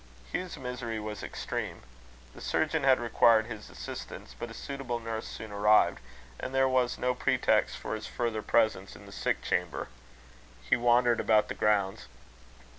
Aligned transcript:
Hugh's 0.33 0.57
misery 0.57 0.99
was 0.99 1.21
extreme. 1.21 1.83
The 2.33 2.41
surgeon 2.41 2.83
had 2.83 2.99
required 2.99 3.45
his 3.45 3.69
assistance; 3.69 4.33
but 4.33 4.49
a 4.49 4.53
suitable 4.55 4.97
nurse 4.99 5.27
soon 5.27 5.51
arrived, 5.51 5.99
and 6.39 6.55
there 6.55 6.67
was 6.67 6.97
no 6.97 7.13
pretext 7.13 7.77
for 7.77 7.93
his 7.93 8.07
further 8.07 8.41
presence 8.41 8.95
in 8.95 9.05
the 9.05 9.11
sick 9.11 9.43
chamber. 9.43 9.89
He 10.67 10.75
wandered 10.75 11.19
about 11.19 11.49
the 11.49 11.53
grounds. 11.53 12.07